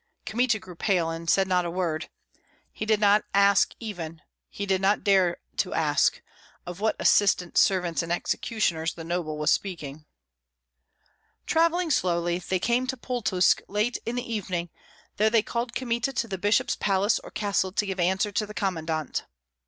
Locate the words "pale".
0.73-1.11